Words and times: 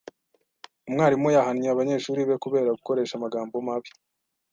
Umwarimu 0.87 1.27
yahannye 1.35 1.67
abanyeshuri 1.71 2.21
be 2.29 2.35
kubera 2.43 2.75
gukoresha 2.77 3.13
amagambo 3.15 3.55
mabi. 3.67 3.91